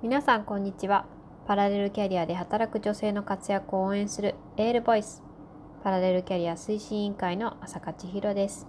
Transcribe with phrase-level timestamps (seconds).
[0.00, 1.06] 皆さんこんにちは。
[1.48, 5.24] パラレルキャリアで働く女性の活躍を応援するエールボイス。
[5.82, 8.68] パラレルキャリア推進委員会の朝香千尋です。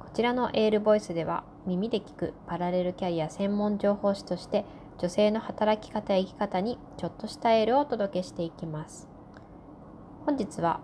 [0.00, 4.66] こちらのエールボイスでは耳で聞くパラレルキャリア専門情報誌として
[4.98, 9.08] 女性の働き方や生き方にちょっとしたエールをお届けしていきます。
[10.26, 10.80] 本日は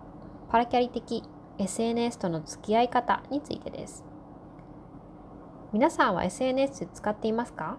[0.49, 1.21] パラキャリ的
[1.59, 4.03] SNS との付き合い方についてです。
[5.71, 7.77] 皆さんは SNS 使っていますか？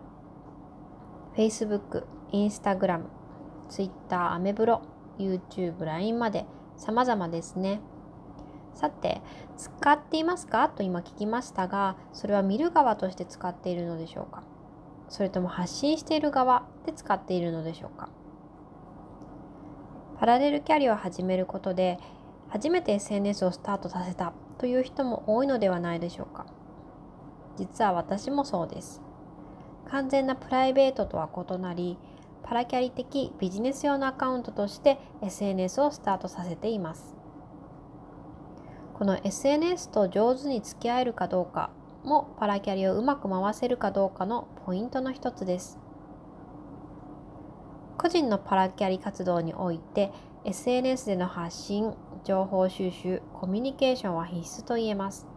[1.36, 3.04] Facebook、Instagram、
[3.68, 4.82] Twitter、アメブロ、
[5.18, 6.46] YouTube、LINE まで
[6.76, 7.80] 様々ですね。
[8.74, 9.20] さて、
[9.56, 10.68] 使っていますか？
[10.68, 14.42] と今聞きましたが、それは見る側として使っているのでしょうか？
[15.08, 18.08] それとも発信している側で使っているのでしょうか？
[20.18, 21.98] パラレルキャリアを始めることで、
[22.48, 26.46] 初めて SNS をスタートさせたという人も多いのではないでしょうか？
[27.56, 29.02] 実は私もそうです。
[29.90, 31.98] 完全なプライベートとは異なり
[32.42, 37.16] パラキャリ的ビジネス用のアカウントとして SNS をスタートさせています。
[38.94, 41.70] この SNS と上手に付き合えるかどうか
[42.04, 45.78] もパラキャリをうまく回せるかどうかのポイントの一つです。
[47.98, 50.12] 個人のパラキャリ活動において
[50.44, 51.94] SNS での発信
[52.24, 55.28] 情報収集コミュニケーションは必須と言えます。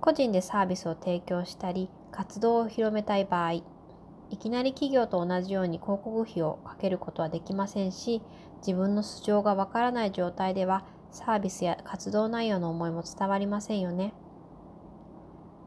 [0.00, 3.64] 個人でサービスを提供したり活動を広めたい場合い
[4.38, 8.22] きなり企業と同じように広告費をかけることはできませんし
[8.58, 14.14] 自分の素性がわからない状態ではサービスや活動内容の思いも伝わりませんよね。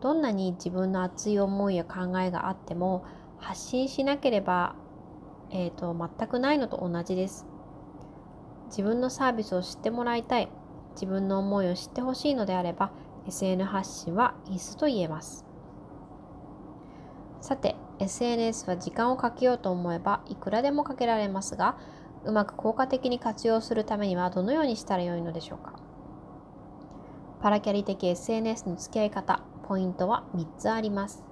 [0.01, 3.05] どんなに自分の熱い思いや考えがあっても
[3.37, 4.75] 発信しなければ、
[5.51, 7.45] えーと、全くないのと同じです。
[8.67, 10.49] 自分のサービスを知ってもらいたい。
[10.95, 12.91] 自分の思いを知ってほしいのであれば
[13.27, 15.44] SN 発信は必須と言えます。
[17.45, 21.77] さて SNS は時間をかけようと思えばいくらでもかけられますが
[22.23, 25.73] うまく効果的に活用するためにはどのようにしたらよいのでしょうか？
[27.43, 31.23] パラキャリ的 SNS の付き合い方ポイントは3つあります。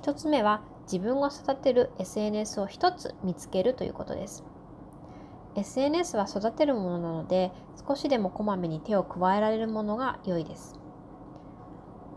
[0.00, 4.42] 1つ目は自分が育てる SNS を1つ見つけるということです。
[5.54, 7.52] SNS は育てるものなので
[7.86, 10.80] 少しでもこまめに手を加えられるものが良いです。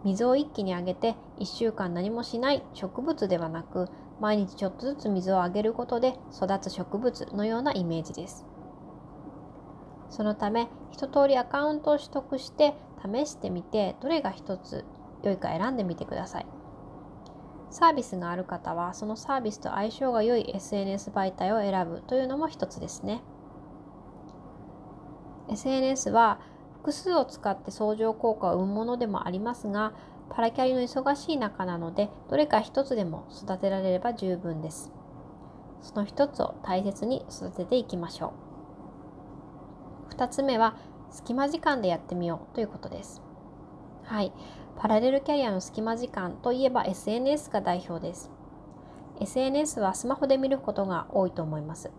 [0.04, 3.88] 水を一気にあげて1週間何もしない植物ではなく
[4.20, 8.46] 毎日ちょっとずつ水をあげることで育つ植物のようなイメージです。
[10.10, 14.84] そのため一通りアカウントを取得して試してみてどれが一つ
[15.24, 16.46] 良いか選んでみてください。
[17.70, 23.22] サービスがある方はそのサービスと相性が良い SNS 媒体を選ぶというのも一つですね。
[25.50, 26.40] SNS は
[26.82, 29.94] 複数を使って相乗効果を生むものでもありますが
[30.30, 34.92] パラキャリの忙しい中なのでどれか一つでも育てられれば十分です。
[35.82, 38.34] その一つを大切に育てていきましょ
[40.12, 40.14] う。
[40.14, 40.76] 2つ目は
[41.10, 43.22] 隙間時間でやってみようということです。
[44.04, 44.32] はい。
[44.78, 48.30] パラレルキャリアの隙間時間といえば SNS が代表です。
[49.20, 51.92] SNS はスマホで見ることが多いと思います。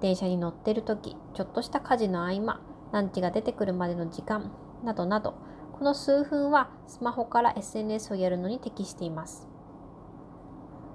[0.00, 2.60] 電車に乗ってる時ちょっとした家事の合間
[2.92, 4.50] ランチが出てくるまでの時間
[4.84, 5.34] などなど
[5.78, 9.46] この数分はスマホから SNS をやるのに適しています。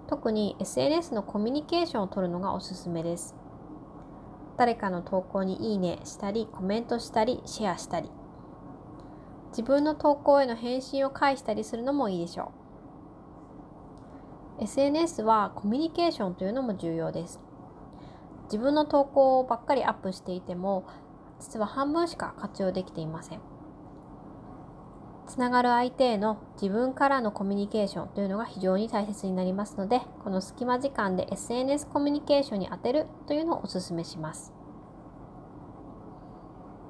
[0.07, 3.35] 特に SNS のコミュニケーションを取るのがおすすめです。
[4.57, 8.11] 誰かの投稿にいいねしたりコメントしたりシェアしたり。
[9.51, 12.51] 自分の投稿への返信を返したりするのもいいでしょ
[14.59, 14.63] う。
[14.63, 17.39] SNS はコミュニケーションというのも重要です。
[18.45, 20.85] 自分の投稿ばっかりアップしていても
[21.43, 23.39] 実は半分しか活用できていません。
[25.27, 34.53] つながる相手への自分からのコミュニケーションというのが非常に大切になりますので、この隙間時間で SNS コミュニケーションに当てるというのをお勧めします。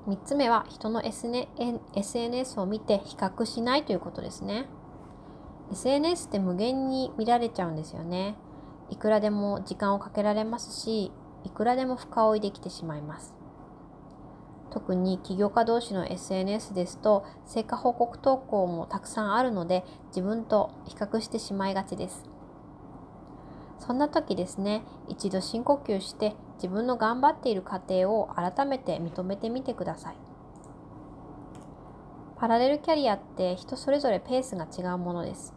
[0.08, 4.68] 3つ目は人の SNS を見て比較しないということですね。
[5.72, 8.36] SNS って無限に見られちゃうんですよね。
[8.90, 11.12] いくらでも時間をかけられますし、
[11.44, 13.34] いくらでも深追いできてしまいます。
[14.74, 22.26] 特に起業家同士の SNS ですと成果報告投稿もたくさんあるので自分と比較してしまいがちです。
[23.78, 30.16] そんな時ですね一度深呼吸して自分の頑張っている過程を改めて認めてみてください。
[32.38, 35.54] パラレルキャリアって人それぞれペースが違うものです。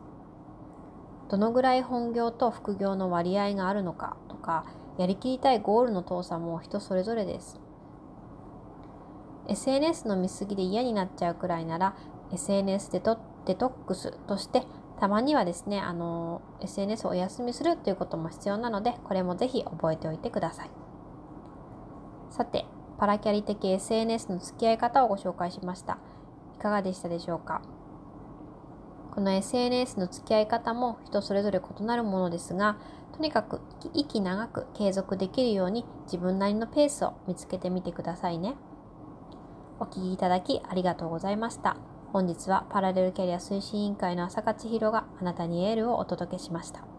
[1.31, 4.67] どのぐらい本業と副業の割合があるのかとか
[4.99, 7.59] やりきりたいゴールの遠さも人それぞれです。
[9.49, 11.97] SNS の見過ぎで嫌になっちゃうくらいなら
[12.33, 14.65] SNS デトデトックスとして
[14.99, 20.71] たまにはですね、あの、SNS をお休みするということも必要なので、これもぜひ覚えておいてください。
[22.31, 22.65] さて、
[22.99, 25.99] パラキャリ的 SNS の付き合い方をご紹介しました。
[26.55, 27.61] いかがでしたでしょうか？
[29.15, 32.79] この SNS の付き合い方も人それぞれ異なるものですが、
[33.15, 33.61] とにかく
[33.93, 38.57] 息長く継続できるように自分なりのペースを見つけてみてくださいね。
[39.79, 41.77] お聞きいただきありがとうございました。
[42.13, 46.96] 本日はパラレルキャリア推進委員会の朝勝弘があなたにエールをお届けしました。